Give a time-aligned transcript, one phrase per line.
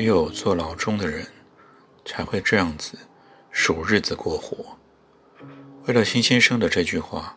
[0.00, 1.26] 只有坐牢中的人。
[2.06, 2.98] 才会这样子
[3.50, 4.78] 数日子过活。
[5.84, 7.36] 为了新先生的这句话，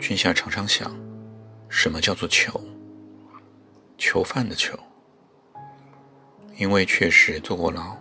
[0.00, 0.92] 君夏常常想：
[1.68, 2.60] 什么叫做囚？
[3.96, 4.76] 囚犯的囚。
[6.56, 7.96] 因为确实坐过牢，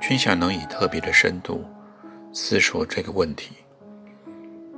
[0.00, 1.62] 君夏能以特别的深度
[2.32, 3.50] 思索这个问题。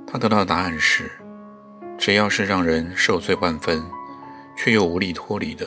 [0.04, 1.08] 他得到的答案是：
[1.96, 3.80] 只要是让人受罪万分，
[4.56, 5.64] 却又无力脱离的，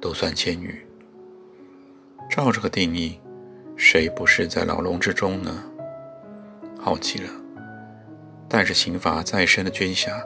[0.00, 0.83] 都算监狱。
[2.28, 3.20] 照这个定义。
[3.76, 5.64] 谁不是在牢笼之中呢？
[6.78, 7.28] 好极了，
[8.48, 10.22] 带着刑罚在身的军侠，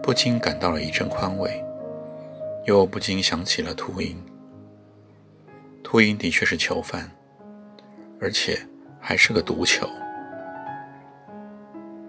[0.00, 1.64] 不禁感到了一阵宽慰，
[2.66, 4.16] 又不禁想起了秃鹰。
[5.82, 7.10] 秃鹰的确是囚犯，
[8.20, 8.60] 而且
[9.00, 9.88] 还是个毒囚，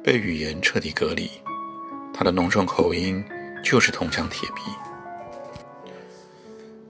[0.04, 1.32] 被语言彻底隔离。
[2.14, 3.24] 他的浓重口音
[3.64, 4.62] 就是铜墙铁壁，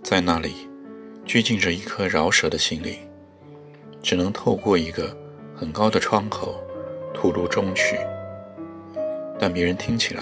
[0.03, 0.67] 在那里
[1.31, 2.93] 拘禁着一颗饶舌的心灵。
[4.03, 5.15] 只能透过一个
[5.55, 6.61] 很高的窗口
[7.13, 7.97] 吐露中曲，
[9.39, 10.21] 但别人听起来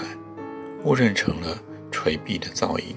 [0.84, 1.58] 误认成了
[1.90, 2.94] 垂壁的噪音。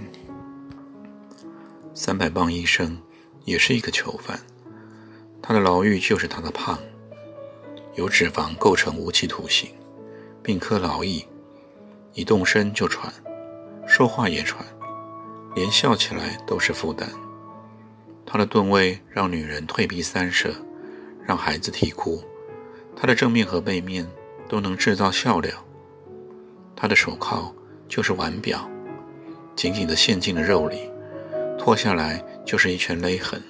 [1.96, 3.02] 三百磅医生
[3.46, 4.40] 也是一个囚犯，
[5.42, 6.78] 他的牢狱就是他的胖，
[7.96, 9.72] 由脂肪构成无期徒刑，
[10.44, 11.26] 并科劳役，
[12.14, 13.12] 一动身就喘，
[13.88, 14.64] 说话也喘，
[15.56, 17.10] 连笑起来都是负担。
[18.26, 20.54] 他的吨位让女人退避三舍。
[21.26, 22.22] 让孩子啼哭，
[22.98, 24.06] 他的正面和背面
[24.50, 25.54] 都能制造笑料。
[26.76, 27.56] 他的手铐
[27.88, 28.70] 就是腕表，
[29.56, 30.92] 紧紧地陷进了肉里，
[31.58, 33.42] 脱下来就是一圈勒痕。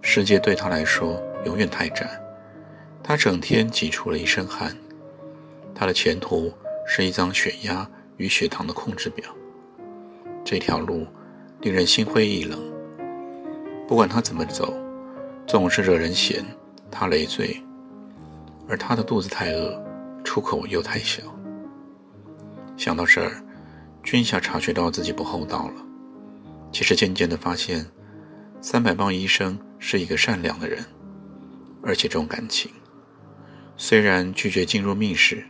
[0.00, 2.18] 世界对他来说永远太窄，
[3.02, 4.74] 他整天挤出了一身汗。
[5.74, 6.50] 他的前途
[6.86, 7.86] 是一张血压
[8.16, 9.26] 与血糖的控制表。
[10.42, 11.06] 这条路
[11.60, 12.58] 令人心灰意冷，
[13.94, 14.74] 不管他怎么走。
[15.46, 16.44] 总是惹人嫌，
[16.90, 17.62] 他累赘，
[18.68, 19.80] 而他的肚子太饿，
[20.24, 21.22] 出口又太小。
[22.76, 23.40] 想到这儿，
[24.02, 25.74] 君夏察觉到自己不厚道了。
[26.72, 27.86] 其实渐渐地发现，
[28.60, 30.84] 三百磅医生是一个善良的人，
[31.80, 32.72] 而且重感情。
[33.76, 35.46] 虽然拒绝进入密室，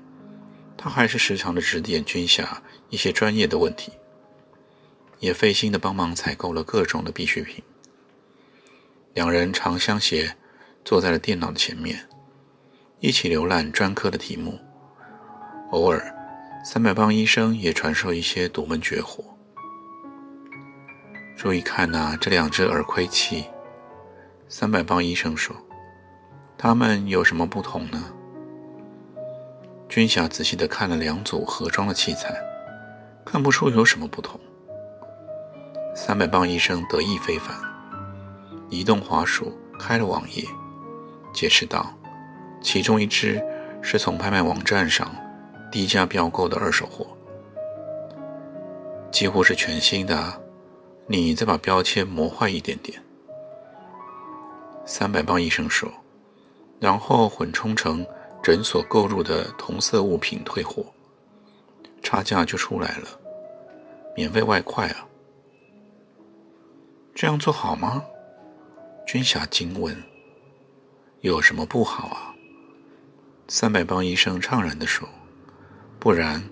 [0.76, 3.90] 他还是时常的指点君夏一些专业的问题，
[5.18, 7.64] 也费心的帮忙采购了各种的必需品。
[9.14, 10.34] 两人长相携，
[10.84, 12.08] 坐在了电脑的前面，
[12.98, 14.58] 一起浏览专科的题目。
[15.70, 16.12] 偶尔，
[16.64, 19.22] 三百磅医生也传授一些独门绝活。
[21.36, 23.44] 注意看呐，这两只耳窥器。
[24.48, 25.54] 三百磅医生说
[26.58, 28.12] ：“它们有什么不同呢？”
[29.88, 32.34] 军霞仔细地看了两组盒装的器材，
[33.24, 34.40] 看不出有什么不同。
[35.94, 37.56] 三百磅医生得意非凡。
[38.68, 40.44] 移动滑鼠开了网页，
[41.32, 41.92] 解释道
[42.62, 43.42] ：“其中一只
[43.82, 45.14] 是从拍卖网站上
[45.70, 47.06] 低价标购的二手货，
[49.10, 50.40] 几乎是全新的。
[51.06, 53.00] 你再把标签磨坏一点点。”
[54.86, 55.90] 三百磅医生说，
[56.80, 58.04] 然后混充成
[58.42, 60.84] 诊所购入的同色物品退货，
[62.02, 63.08] 差价就出来了，
[64.16, 65.06] 免费外快啊！
[67.14, 68.04] 这样做好吗？
[69.06, 69.96] 军侠惊问
[71.20, 72.34] ：“有什么不好啊？”
[73.48, 75.08] 三百磅医生怅然地说
[76.00, 76.42] ：“不然，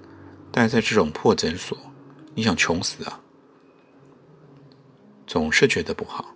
[0.50, 1.76] 待在这种破诊所，
[2.34, 3.20] 你想穷死啊？”
[5.26, 6.34] 总是觉得不好，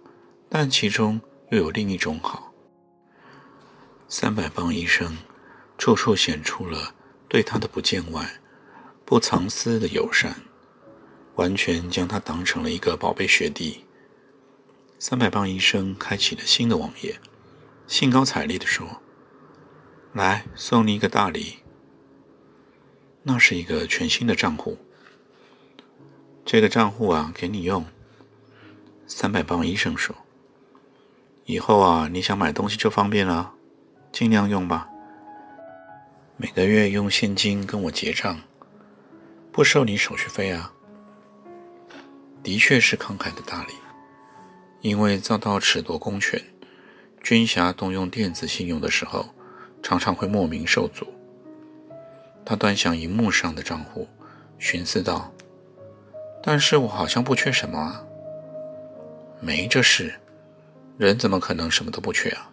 [0.49, 1.21] 但其中
[1.51, 2.53] 又有另一种好。
[4.09, 5.17] 三百磅医生
[5.77, 6.95] 处处显出了
[7.29, 8.41] 对他的不见外、
[9.05, 10.35] 不藏私的友善，
[11.35, 13.86] 完全将他当成了一个宝贝学弟。
[14.99, 17.21] 三百磅医生开启了新的网页，
[17.87, 19.03] 兴高采烈地说
[20.15, 21.59] ：“来，送你一个大礼。
[23.23, 24.79] 那是一个全新的账户。
[26.47, 27.85] 这个账户啊，给你用。”
[29.07, 30.17] 三百磅医生说
[31.45, 33.53] ：“以后啊，你想买东西就方便了，
[34.11, 34.89] 尽量用吧。
[36.39, 38.41] 每个月用现金跟我结账，
[39.53, 40.73] 不收你手续费啊。
[42.43, 43.75] 的确是慷慨的大礼，
[44.87, 46.41] 因为遭到褫夺公权，
[47.21, 49.27] 军侠动用电子信用的时候，
[49.83, 51.13] 常常会莫名受阻。
[52.45, 54.07] 他端详荧幕上的账户，
[54.61, 55.33] 寻思道
[56.41, 58.01] ：“但是我好像不缺什么啊。”
[59.43, 60.15] 没这事，
[60.97, 62.49] 人怎么可能什么都不缺啊？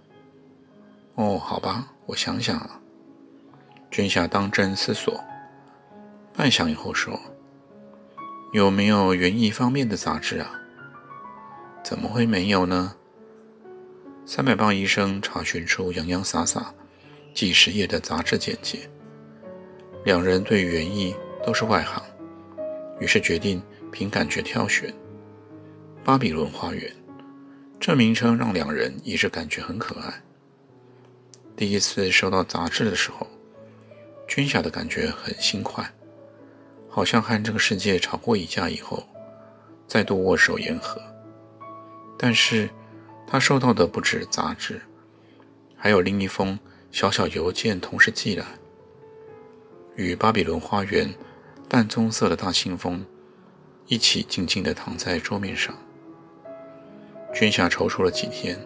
[1.14, 2.82] 哦，好吧，我想想啊。
[3.92, 5.24] 军侠当真思索，
[6.36, 7.22] 半晌以后说
[8.54, 10.62] ：“有没有园艺方面的杂志啊
[11.84, 12.96] ？”“怎么会没有呢？”
[14.26, 16.74] 三百磅医生查询出洋洋洒洒
[17.34, 18.90] 几十页的杂志简介。
[20.06, 21.16] 两人对园艺
[21.46, 22.02] 都是外行，
[23.00, 24.94] 于是决定凭感觉挑选。
[26.04, 26.90] 巴比伦花园，
[27.80, 30.14] 这名称让两人一直感觉很可爱。
[31.56, 33.28] 第一次收到杂志的时候，
[34.28, 35.90] 军侠的感觉很轻快，
[36.90, 39.06] 好像和这个世界吵过一架以后，
[39.88, 41.02] 再度握手言和。
[42.26, 42.70] 但是，
[43.28, 44.82] 他收到的不止杂志，
[45.76, 46.58] 还有另一封
[46.90, 48.46] 小小邮件同时寄来，
[49.98, 51.14] 与巴比伦花园
[51.68, 53.06] 淡棕色的大信封
[53.88, 55.76] 一起静静地躺在桌面上。
[57.34, 58.58] 军侠踌躇了几天，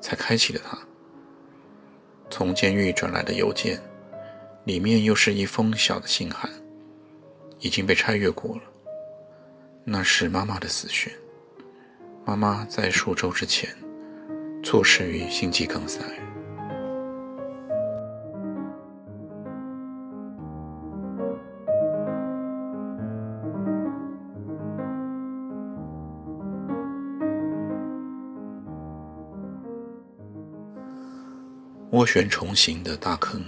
[0.00, 0.76] 才开启了它。
[2.28, 3.80] 从监狱转来的邮件，
[4.64, 6.50] 里面又是一封小的信函，
[7.60, 8.62] 已经被拆阅过了。
[9.84, 11.12] 那是妈妈的死讯。
[12.26, 13.70] 妈妈在数周之前
[14.60, 16.00] 猝死于心肌梗塞。
[31.92, 33.40] 涡旋重形的大坑，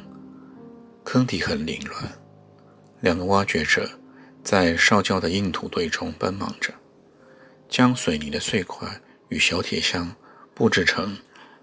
[1.02, 2.08] 坑底很凌乱。
[3.00, 3.90] 两个挖掘者
[4.44, 6.72] 在烧焦的硬土堆中奔忙着，
[7.68, 8.88] 将水泥的碎块
[9.28, 10.14] 与小铁箱
[10.54, 11.18] 布置成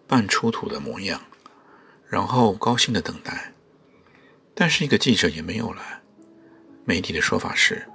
[0.07, 1.19] 半出土的模样，
[2.07, 3.51] 然后高兴地等待。
[4.53, 6.01] 但是一个记者也没有来。
[6.85, 7.87] 媒体的说法是，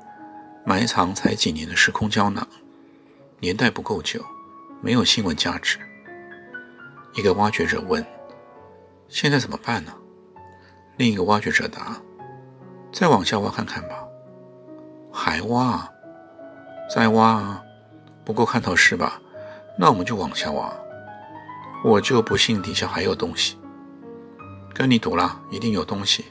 [0.67, 2.47] 埋藏才几年的时空胶囊，
[3.39, 4.25] 年代不够久，
[4.83, 5.79] 没有新闻价值。
[7.15, 8.05] 一个挖掘者问。
[9.09, 9.93] 现在怎么办呢？
[10.97, 12.01] 另一个挖掘者答
[12.93, 14.05] ：“再往下挖看看吧。”
[15.13, 15.65] 还挖？
[15.65, 15.91] 啊？
[16.95, 17.63] 再挖啊？
[18.31, 19.21] 不够看头是吧？
[19.77, 20.73] 那我们就往下挖。
[21.83, 23.59] 我就不信底下还有东西。
[24.73, 26.27] 跟你赌了，一定有东西。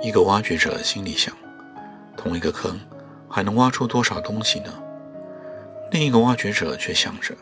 [0.00, 1.34] 一个挖掘者心里想：
[2.16, 2.80] 同一个坑
[3.28, 4.72] 还能挖出多少东西呢？
[5.90, 7.34] 另一个挖掘者却想着：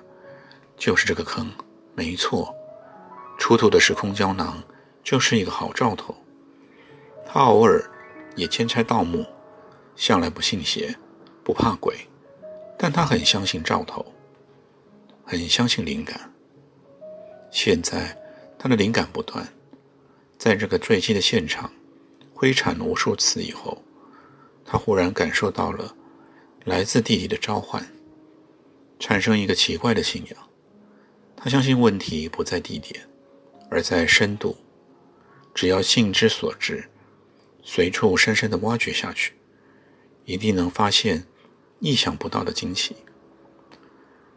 [0.76, 1.52] 就是这个坑，
[1.94, 2.52] 没错。
[3.38, 4.61] 出土的时空胶囊
[5.05, 6.14] 就是一个好兆头。
[7.25, 7.88] 他偶尔
[8.35, 9.25] 也兼差盗墓，
[9.94, 10.96] 向来不信邪，
[11.44, 12.08] 不怕鬼，
[12.82, 14.05] 但他很相信兆头，
[15.25, 16.34] 很相信灵感。
[17.49, 18.20] 现在
[18.58, 19.46] 他的灵感不断，
[20.37, 21.73] 在这个坠机的现场
[22.34, 23.81] 挥铲无数次以后，
[24.64, 25.94] 他忽然感受到了
[26.64, 27.87] 来自地底的召唤，
[28.99, 30.49] 产生一个奇怪的信仰。
[31.37, 33.08] 他相信问题不在地点。
[33.70, 34.56] 而在深度，
[35.55, 36.90] 只要性之所至，
[37.62, 39.35] 随处深深的挖掘下去，
[40.25, 41.25] 一定能发现
[41.85, 42.95] 意想不到的惊奇。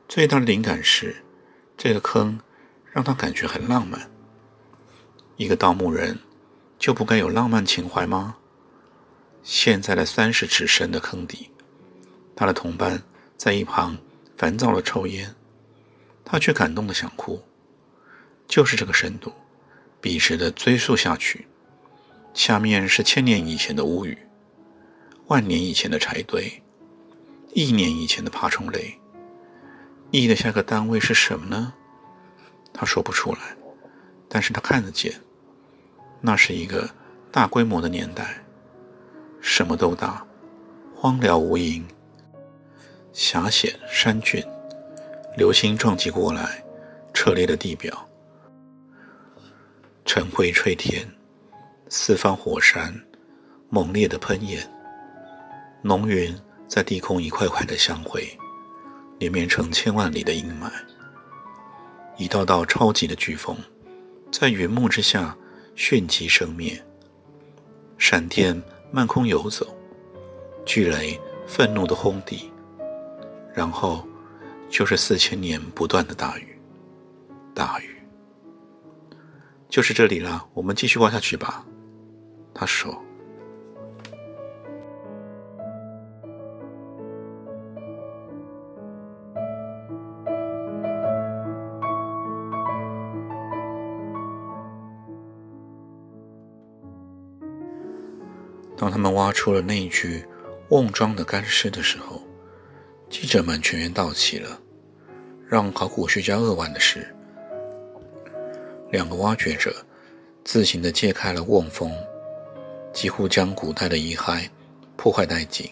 [0.09, 1.23] 最大的灵感是，
[1.77, 2.39] 这个坑
[2.91, 4.09] 让他感觉很浪漫。
[5.37, 6.17] 一个盗墓人
[6.79, 8.37] 就不该有浪漫情怀吗？
[9.43, 11.51] 现在的三十尺深的坑底，
[12.35, 13.03] 他的同伴
[13.37, 13.95] 在一旁
[14.35, 15.35] 烦躁的抽烟，
[16.23, 17.39] 他却感动的想哭。
[18.47, 19.31] 就是这个深度，
[20.01, 21.47] 笔直的追溯下去，
[22.33, 24.17] 下面是千年以前的屋宇，
[25.27, 26.63] 万年以前的柴堆，
[27.55, 28.99] 亿年以前的爬虫类。
[30.11, 31.73] 亿的下个单位是什么呢？
[32.73, 33.55] 他说不出来，
[34.27, 35.13] 但是他看得见，
[36.19, 36.89] 那是一个
[37.31, 38.43] 大规模的年代，
[39.39, 40.27] 什么都大，
[40.93, 41.81] 荒凉无垠，
[43.13, 44.43] 狭险山峻，
[45.37, 46.61] 流星撞击过来，
[47.13, 48.05] 扯裂的地表。
[50.03, 51.07] 晨灰吹天，
[51.87, 52.93] 四方火山。
[53.69, 54.69] 猛烈的喷焰，
[55.81, 58.27] 浓云在低空一块块的相会，
[59.19, 60.71] 连绵成千万里的阴霾。
[62.17, 63.55] 一道道超级的飓风
[64.31, 65.35] 在云幕之下
[65.75, 66.81] 迅疾生灭，
[67.97, 69.75] 闪电漫空游走，
[70.65, 72.51] 巨雷愤怒的轰地，
[73.53, 74.07] 然后
[74.69, 76.59] 就是四千年不断的大雨，
[77.53, 77.95] 大雨。
[79.69, 81.65] 就是这里了，我们继续挖下去吧。
[82.53, 83.01] 他说。
[98.95, 100.23] 他们挖出了那一具
[100.69, 102.23] 瓮装的干尸的时候，
[103.09, 104.57] 记者们全员到齐了。
[105.49, 107.13] 让考古学家扼腕的是，
[108.91, 109.75] 两个挖掘者
[110.45, 111.91] 自行地揭开了瓮封，
[112.93, 114.47] 几乎将古代的遗骸
[114.95, 115.69] 破坏殆尽。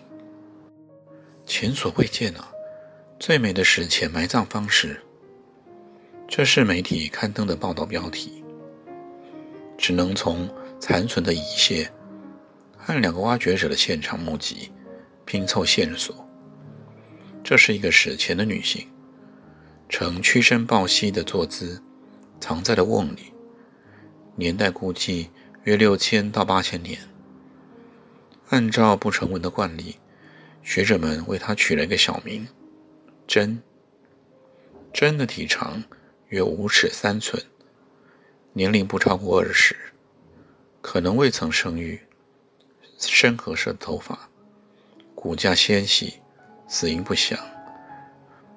[1.46, 2.52] 前所未见啊！
[3.18, 5.00] 最美的史前埋葬方式。
[6.28, 8.44] 这是媒体刊登的报道标题。
[9.78, 11.90] 只能从残存的遗屑
[12.86, 14.72] 按两个挖掘者的现场目击
[15.26, 16.28] 拼凑线索。
[17.44, 18.88] 这是一个史前的女性。
[19.90, 21.80] 呈屈身抱膝的坐姿，
[22.40, 23.32] 藏在了瓮里，
[24.36, 25.30] 年代估计
[25.66, 26.98] 约六千到八千年。
[28.50, 29.98] 按照不成文的惯例，
[30.64, 32.48] 学者们为她取了一个小名
[33.28, 33.62] “真”。
[34.92, 35.84] 真的体长
[36.30, 37.40] 约五尺三寸，
[38.54, 39.76] 年龄不超过二十，
[40.82, 42.02] 可能未曾生育，
[43.08, 44.18] 深褐色的头发，
[45.16, 46.16] 骨架纤细，
[46.68, 47.38] 死因不详。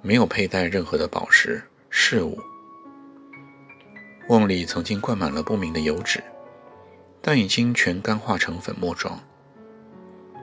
[0.02, 2.38] 没有佩戴任何的宝石饰物，
[4.28, 6.22] 瓮里曾经灌满了不明的油脂，
[7.20, 9.18] 但已经全干化成粉末状。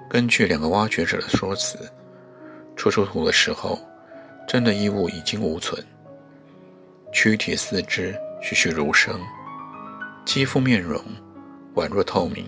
[0.10, 1.77] 根据两个挖掘者的说辞，
[2.75, 3.79] 出出土的时候，
[4.48, 5.81] 真的衣物已经无存，
[7.13, 9.19] 躯体四肢栩栩如生，
[10.25, 11.01] 肌肤面容
[11.75, 12.45] 宛若透明，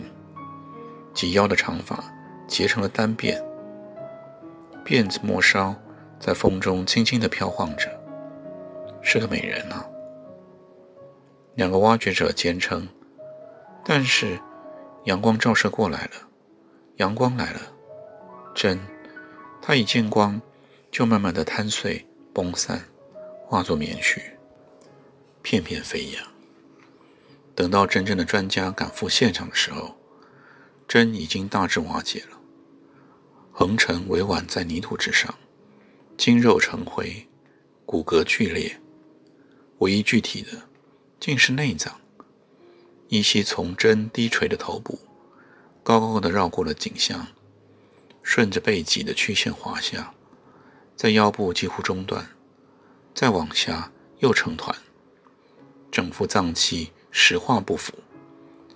[1.15, 2.03] 及腰的长发
[2.47, 3.41] 结成了单辫，
[4.85, 5.75] 辫子末梢。
[6.17, 7.91] 在风中轻轻地飘晃着，
[9.01, 9.85] 是个美人呢。
[11.55, 12.87] 两个挖掘者坚称，
[13.83, 14.39] 但是
[15.03, 16.11] 阳光照射过来了，
[16.95, 17.59] 阳光来了，
[18.55, 18.79] 真，
[19.61, 20.41] 它一见光
[20.89, 22.81] 就慢慢的坍碎、崩散，
[23.45, 24.19] 化作棉絮，
[25.43, 26.23] 片片飞扬。
[27.53, 29.95] 等到真正的专家赶赴现场的时候，
[30.87, 32.37] 针已经大致瓦解了，
[33.51, 35.33] 横陈委婉在泥土之上。
[36.17, 37.27] 筋肉成灰，
[37.85, 38.79] 骨骼剧裂，
[39.79, 40.69] 唯一具体的
[41.19, 41.99] 竟是内脏。
[43.09, 44.97] 依稀从针低垂的头部，
[45.83, 47.27] 高高的绕过了颈项，
[48.23, 50.13] 顺着背脊的曲线滑下，
[50.95, 52.29] 在腰部几乎中断，
[53.13, 54.73] 再往下又成团，
[55.91, 57.93] 整副脏器石化不符，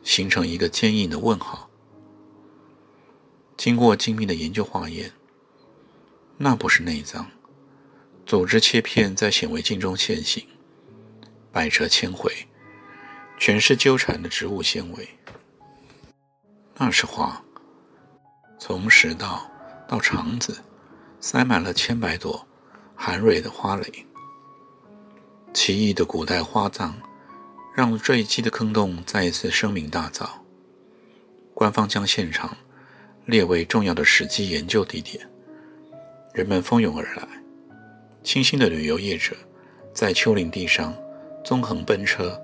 [0.04, 1.69] 形成一个坚硬的问号。
[3.60, 5.12] 经过精密的研究化验。
[6.38, 7.30] 那不是内脏，
[8.26, 10.48] 组织切片在显微镜中现形，
[11.52, 12.34] 百折千回，
[13.38, 15.10] 全是纠缠的植物纤维。
[16.76, 17.44] 那是花，
[18.58, 19.52] 从食道
[19.90, 20.64] 到肠子，
[21.20, 22.48] 塞满了千百朵
[22.96, 24.06] 含蕊的花蕾。
[25.54, 26.96] 奇异的古代花葬，
[27.76, 30.30] 让坠机的坑洞再一次声名大噪。
[31.54, 32.56] 官方将现场
[33.30, 35.24] 列为重要的史迹研究地点。
[36.34, 37.28] 人们蜂拥而来，
[38.24, 39.36] 清新的旅游业者
[39.94, 40.96] 在丘陵地上
[41.44, 42.42] 纵横奔车，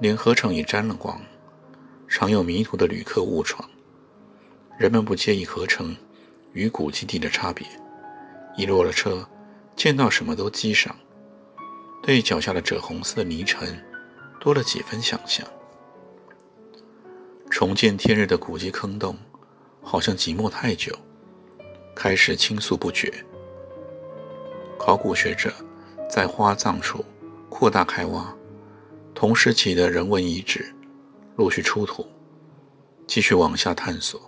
[0.00, 1.20] 连河城也沾了光。
[2.06, 3.68] 常有迷途的旅客误闯，
[4.78, 5.96] 人们不介意河城
[6.52, 7.66] 与古迹地的差别，
[8.56, 9.28] 一落了车，
[9.74, 10.94] 见到什么都激赏，
[12.04, 13.82] 对脚下的赭红色的泥尘
[14.38, 15.44] 多了几分想象。
[17.50, 19.16] 重见天日的古迹坑洞，
[19.84, 20.98] 好像寂寞太久。
[21.94, 23.12] 开始倾诉不绝。
[24.76, 25.54] 考古学者
[26.10, 27.04] 在花葬处
[27.48, 28.34] 扩大开挖，
[29.14, 30.74] 同时期的人文遗址
[31.36, 32.04] 陆续出土，
[33.06, 34.20] 继续往下探索。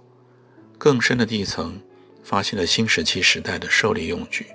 [0.78, 1.80] 更深的地层
[2.22, 4.46] 发现了新石器时代的狩猎用具，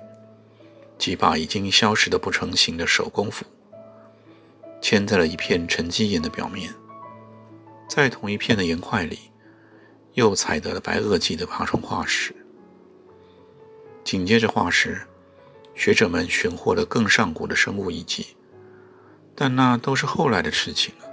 [0.96, 3.44] 几把已经消失的不成形的手工斧，
[4.80, 6.72] 嵌在了一片沉积岩的表面。
[7.90, 9.18] 在同一片的岩块里，
[10.14, 12.34] 又采得了白垩纪的爬虫化石。
[14.04, 15.00] 紧接着化石，
[15.74, 18.26] 学者们寻获了更上古的生物遗迹，
[19.34, 21.08] 但那都是后来的事情了。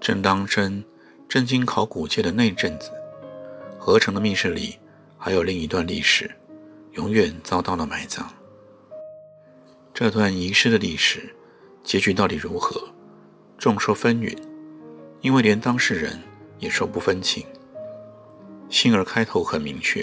[0.00, 0.82] 正当真
[1.28, 2.90] 震惊考古界的那阵子，
[3.78, 4.78] 合成的密室里
[5.16, 6.28] 还有另一段历史，
[6.92, 8.28] 永远遭到了埋葬。
[9.94, 11.34] 这段遗失的历史
[11.84, 12.82] 结局到底如何，
[13.58, 14.36] 众说纷纭，
[15.20, 16.18] 因为连当事人
[16.62, 17.44] 也说不分清。
[18.70, 20.02] 幸而开头很明确。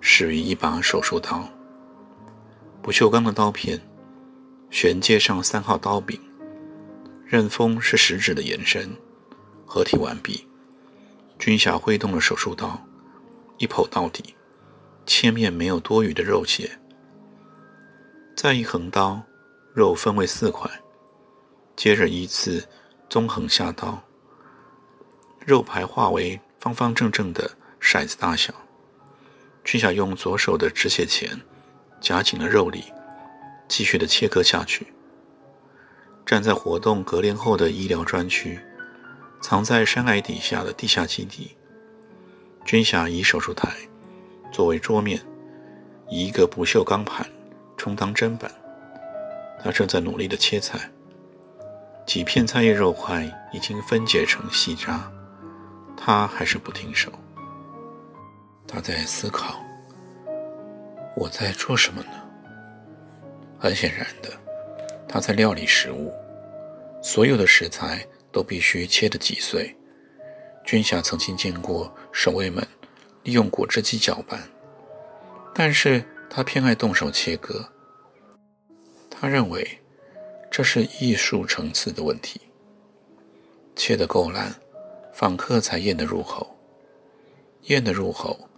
[0.00, 1.48] 始于一把手术刀，
[2.80, 3.80] 不锈钢的刀片，
[4.70, 6.20] 悬接上三号刀柄，
[7.24, 8.88] 刃锋是食指的延伸。
[9.64, 10.46] 合体完毕，
[11.40, 12.80] 军侠挥动了手术刀，
[13.58, 14.36] 一剖到底，
[15.06, 16.70] 切面没有多余的肉屑。
[18.36, 19.20] 再一横刀，
[19.74, 20.70] 肉分为四块，
[21.74, 22.64] 接着依次
[23.08, 24.00] 纵横下刀，
[25.46, 28.52] 肉排化为方方正正的骰子大小。
[29.62, 31.40] 军霞用左手的止血钳
[32.00, 32.92] 夹紧了肉里，
[33.68, 34.88] 继续的切割下去。
[36.26, 38.58] 站在活动隔离后的医疗专区，
[39.40, 41.56] 藏在山崖底下的地下基地，
[42.64, 43.72] 军霞以手术台
[44.50, 45.24] 作为桌面，
[46.10, 47.24] 以一个不锈钢盘
[47.76, 48.50] 充当砧板。
[49.62, 50.90] 他正在努力的切菜，
[52.04, 53.22] 几片菜叶肉块
[53.52, 55.08] 已经分解成细渣，
[55.96, 57.10] 他还是不停手。
[58.68, 59.60] 他在思考：
[61.16, 62.10] 我在做什么呢？
[63.58, 64.30] 很显然的，
[65.08, 66.12] 他在料理食物，
[67.02, 69.74] 所有的食材都必须切得几碎。
[70.64, 72.66] 君霞曾经见过守卫们
[73.22, 74.40] 利用果汁机搅拌，
[75.54, 77.66] 但是他偏爱动手切割。
[79.08, 79.78] 他认为
[80.50, 82.40] 这是艺术层次的问题，
[83.74, 84.54] 切得够烂，
[85.18, 86.58] 访客才咽得入口，
[87.68, 88.50] 咽得入口。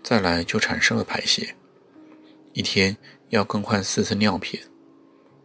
[0.00, 1.56] 再来就产生了排泄，
[2.52, 2.96] 一天
[3.30, 4.62] 要更换四次尿片，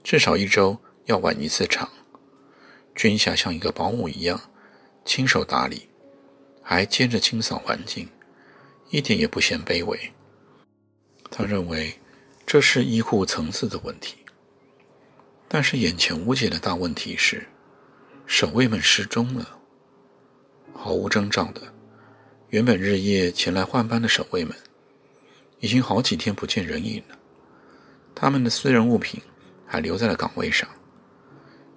[0.04, 1.90] 至少一周要晚一次场。
[2.94, 4.40] 君霞像一个保姆一样
[5.06, 5.90] 亲手打理，
[6.62, 8.08] 还兼着清扫环境，
[8.92, 10.00] 一点也不嫌卑微。
[11.32, 11.98] 他认为
[12.46, 14.18] 这是医护层次的问题，
[15.48, 17.48] 但是眼前无解的大问题是，
[18.28, 19.59] 守卫们失踪了，
[20.82, 21.62] 毫无征兆的。
[22.52, 24.56] 原本日夜前来换班的守卫们，
[25.60, 27.20] 已经好几天不见人影了。
[28.16, 29.22] 他们的私人物品
[29.66, 30.68] 还留在了岗位上。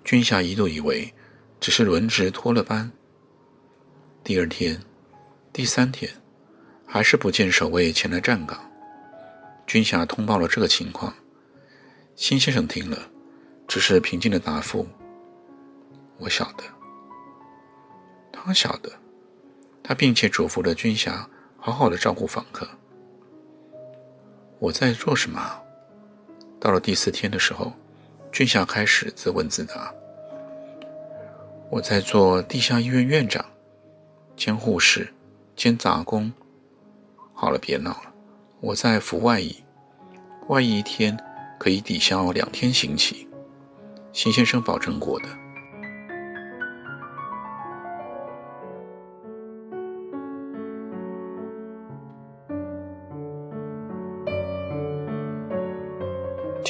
[0.04, 1.12] 军霞一度以为
[1.61, 2.90] 只是轮值拖了班。
[4.23, 4.80] 第二天、
[5.52, 6.09] 第三天，
[6.87, 8.71] 还是不见守卫前来站岗。
[9.66, 11.12] 军霞通报了这个情况，
[12.15, 13.10] 辛先生听了，
[13.67, 14.86] 只是平静的答复
[16.19, 16.62] ：“我晓得。”
[18.45, 18.91] 他晓得。
[19.85, 21.28] 他并且嘱咐了军霞
[21.59, 22.69] 好好的照顾访客。
[24.61, 25.61] 我在做什么？
[26.61, 27.73] 到了第四天的时候，
[28.31, 29.93] 军霞开始自问自答
[31.69, 33.45] ：“我在做地下医院院长，
[34.37, 35.13] 兼护士，
[35.57, 36.33] 兼杂工。
[37.35, 38.15] 好了，别闹了，
[38.61, 39.65] 我在服外役，
[40.47, 41.19] 外役一天
[41.59, 43.28] 可以抵消两天刑期。
[44.13, 45.26] 辛先生保证过的。”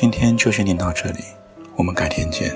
[0.02, 1.22] 今天就先听到这里，
[1.76, 2.52] 我们改天见。